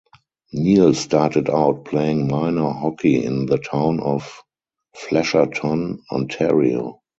[0.51, 4.41] Neil started out playing minor hockey in the town of
[4.95, 7.01] Flesherton, Ontario.